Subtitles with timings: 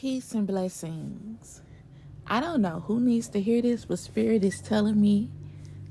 [0.00, 1.60] Peace and blessings.
[2.24, 5.28] I don't know who needs to hear this, but Spirit is telling me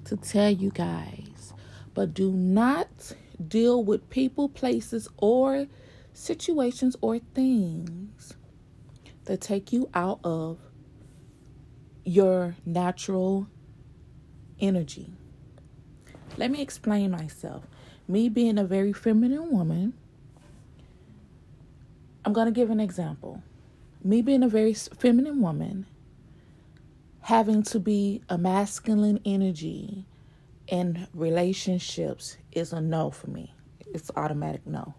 [0.05, 1.54] to tell you guys.
[1.94, 2.88] But do not
[3.46, 5.67] deal with people, places, or
[6.13, 8.33] situations or things
[9.25, 10.58] that take you out of
[12.05, 13.48] your natural
[14.58, 15.12] energy.
[16.38, 17.66] Let me explain myself.
[18.08, 19.96] Me being a very feminine woman,
[22.24, 23.44] I'm going to give an example.
[24.04, 25.86] Me being a very feminine woman,
[27.21, 30.06] having to be a masculine energy
[30.68, 33.53] in relationships is a no for me.
[33.94, 34.94] It's automatic no.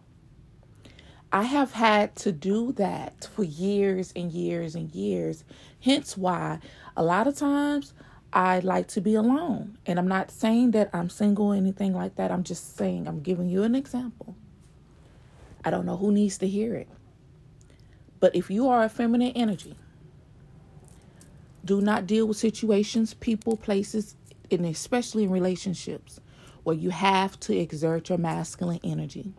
[1.31, 5.45] I have had to do that for years and years and years.
[5.81, 6.59] Hence why
[6.97, 7.93] a lot of times
[8.33, 9.79] I like to be alone.
[9.85, 12.31] And I'm not saying that I'm single or anything like that.
[12.31, 14.37] I'm just saying I'm giving you an example.
[15.65, 16.89] I don't know who needs to hear it.
[18.21, 19.77] But if you are a feminine energy,
[21.65, 24.17] do not deal with situations, people, places,
[24.51, 26.21] and especially in relationships
[26.65, 29.33] where you have to exert your masculine energy.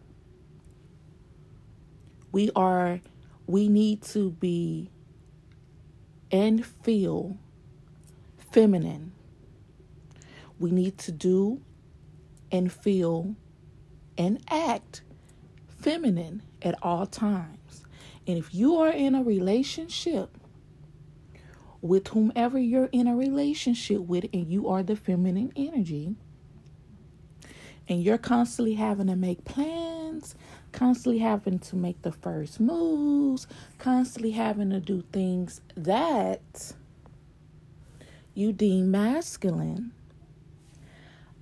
[2.31, 3.01] We are,
[3.47, 4.89] we need to be
[6.31, 7.37] and feel
[8.51, 9.11] feminine.
[10.59, 11.61] We need to do
[12.51, 13.35] and feel
[14.17, 15.01] and act
[15.67, 17.85] feminine at all times.
[18.29, 20.37] And if you are in a relationship
[21.81, 26.13] with whomever you're in a relationship with and you are the feminine energy,
[27.87, 30.35] and you're constantly having to make plans,
[30.71, 33.47] constantly having to make the first moves,
[33.79, 36.73] constantly having to do things that
[38.35, 39.91] you deem masculine,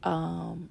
[0.04, 0.70] um,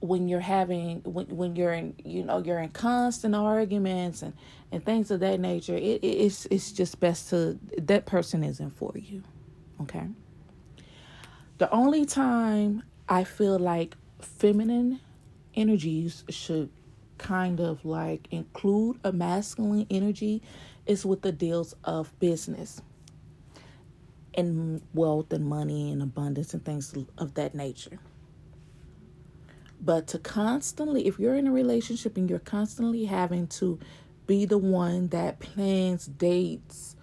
[0.00, 4.32] when you're having when, when you're in you know you're in constant arguments and
[4.70, 8.92] and things of that nature it, it's it's just best to that person isn't for
[8.94, 9.22] you
[9.80, 10.06] okay?
[11.58, 15.00] The only time i feel like feminine
[15.54, 16.70] energies should
[17.16, 20.40] kind of like include a masculine energy
[20.86, 22.80] is with the deals of business
[24.34, 27.98] and wealth and money and abundance and things of that nature
[29.80, 33.78] but to constantly, if you're in a relationship and you're constantly having to
[34.26, 36.96] be the one that plans dates,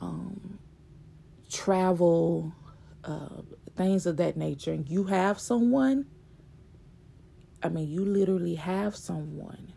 [0.00, 0.58] um,
[1.50, 2.52] travel,
[3.04, 3.42] uh,
[3.76, 6.06] things of that nature, and you have someone,
[7.62, 9.72] I mean, you literally have someone,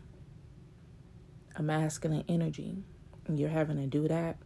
[1.56, 2.76] a masculine energy,
[3.26, 4.36] and you're having to do that,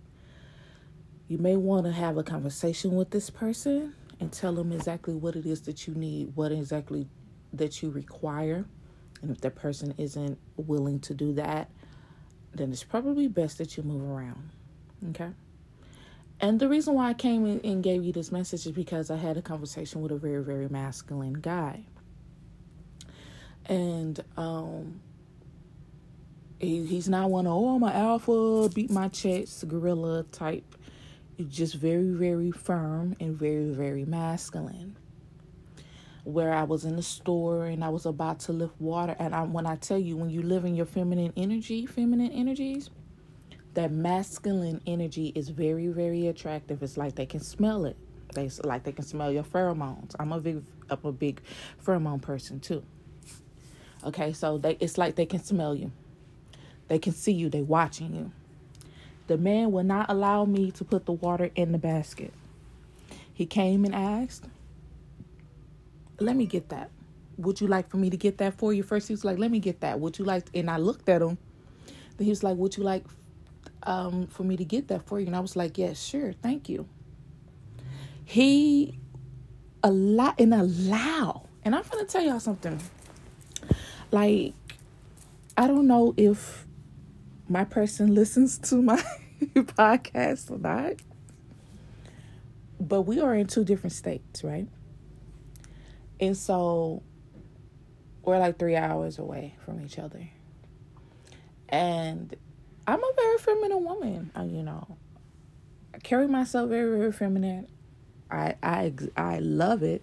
[1.29, 5.37] you may want to have a conversation with this person and tell them exactly what
[5.37, 7.07] it is that you need, what exactly
[7.53, 8.65] that you require.
[9.23, 11.71] And if that person isn't willing to do that,
[12.55, 14.51] then it's probably best that you move around.
[15.11, 15.31] Okay?
[16.41, 19.17] And the reason why I came in and gave you this message is because I
[19.17, 21.85] had a conversation with a very, very masculine guy.
[23.67, 25.01] And um
[26.61, 30.77] he, he's not one of oh an alpha, beat my chest, gorilla type.
[31.37, 34.97] He's just very, very firm and very, very masculine
[36.25, 39.17] where I was in the store and I was about to lift water.
[39.19, 42.91] And I, when I tell you, when you live in your feminine energy, feminine energies,
[43.75, 46.83] that masculine energy is very, very attractive.
[46.83, 47.97] It's like they can smell it.
[48.35, 50.15] They like they can smell your pheromones.
[50.21, 51.41] I'm a big, I'm a big
[51.85, 52.85] pheromone person too.
[54.05, 55.91] Okay, so they it's like they can smell you.
[56.89, 57.49] They can see you.
[57.49, 58.33] They watching you.
[59.27, 62.33] The man will not allow me to put the water in the basket.
[63.33, 64.47] He came and asked
[66.21, 66.91] let me get that.
[67.39, 68.83] Would you like for me to get that for you?
[68.83, 69.99] First, he was like, let me get that.
[69.99, 70.47] Would you like?
[70.55, 71.39] And I looked at him.
[72.17, 73.05] Then he was like, would you like
[73.85, 75.27] um, for me to get that for you?
[75.27, 76.87] And I was like, yes, sure, thank you.
[78.25, 78.99] He
[79.83, 81.47] a lot and allow.
[81.65, 82.81] And I'm gonna tell y'all something.
[84.11, 84.55] Like,
[85.57, 86.67] I don't know if
[87.49, 89.03] my person listens to my
[89.55, 90.95] podcast or not,
[92.79, 94.69] but we are in two different states, right?
[96.21, 97.03] And so
[98.23, 100.29] we're like three hours away from each other.
[101.71, 102.37] And
[102.87, 104.99] I'm a very feminine woman, uh, you know.
[105.95, 107.69] I carry myself very, very feminine.
[108.31, 110.03] I I I love it.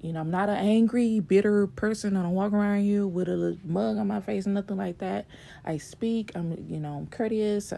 [0.00, 2.16] You know, I'm not an angry, bitter person.
[2.16, 5.26] I don't walk around you with a mug on my face, and nothing like that.
[5.64, 6.30] I speak.
[6.36, 7.72] I'm, you know, I'm courteous.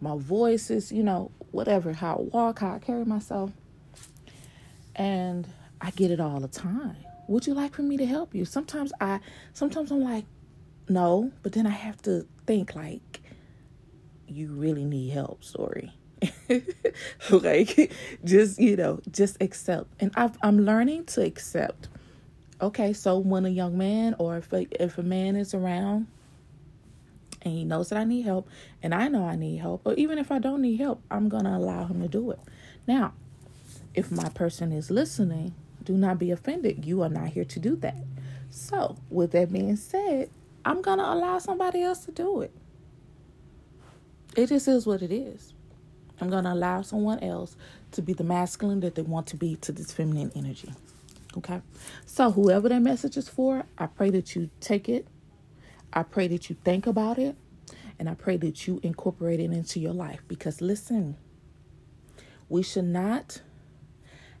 [0.00, 1.92] My voice is, you know, whatever.
[1.92, 3.50] How I walk, how I carry myself,
[4.94, 5.46] and
[5.80, 6.96] I get it all the time
[7.28, 8.44] would you like for me to help you?
[8.44, 9.20] Sometimes i
[9.52, 10.24] sometimes i'm like
[10.88, 13.20] no but then i have to think like
[14.28, 15.92] you really need help sorry.
[17.30, 17.92] like
[18.24, 19.88] just you know just accept.
[20.00, 21.88] And i am learning to accept.
[22.60, 26.06] Okay so when a young man or if a, if a man is around
[27.42, 28.48] and he knows that i need help
[28.82, 31.56] and i know i need help or even if i don't need help i'm gonna
[31.56, 32.40] allow him to do it.
[32.86, 33.12] Now
[33.94, 35.54] if my person is listening
[35.86, 38.04] do not be offended you are not here to do that
[38.50, 40.28] so with that being said
[40.64, 42.52] i'm gonna allow somebody else to do it
[44.36, 45.54] it just is what it is
[46.20, 47.56] I'm going to allow someone else
[47.92, 50.72] to be the masculine that they want to be to this feminine energy.
[51.36, 51.60] Okay?
[52.06, 55.06] So, whoever that message is for, I pray that you take it.
[55.92, 57.36] I pray that you think about it.
[57.98, 60.20] And I pray that you incorporate it into your life.
[60.28, 61.16] Because listen,
[62.48, 63.40] we should not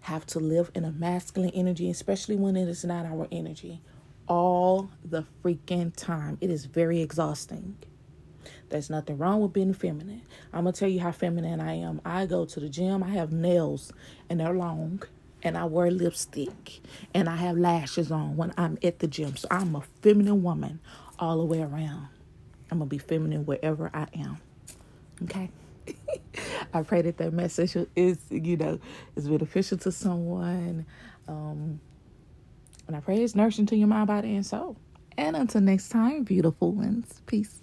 [0.06, 3.82] have to live in a masculine energy, especially when it is not our energy,
[4.28, 6.38] all the freaking time.
[6.40, 7.76] It is very exhausting.
[8.68, 10.22] There's nothing wrong with being feminine.
[10.52, 12.00] I'm gonna tell you how feminine I am.
[12.04, 13.92] I go to the gym, I have nails
[14.30, 15.02] and they're long,
[15.42, 16.80] and I wear lipstick
[17.12, 19.36] and I have lashes on when I'm at the gym.
[19.36, 20.78] So I'm a feminine woman
[21.18, 22.06] all the way around.
[22.70, 24.38] I'm gonna be feminine wherever I am.
[25.24, 25.50] Okay.
[26.76, 28.78] I pray that that message is, you know,
[29.16, 30.86] is beneficial to someone.
[31.28, 31.80] Um,
[32.86, 34.76] and I pray it's nourishing to your mind, body, and soul.
[35.16, 37.22] And until next time, beautiful ones.
[37.26, 37.62] Peace.